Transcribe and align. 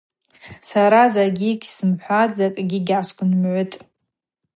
Сара 0.69 1.01
закӏгьи 1.13 1.51
гьсымхӏватӏ, 1.61 2.33
закӏгьи 2.37 2.79
гьгӏасгвнымгӏвытӏ. 2.87 3.75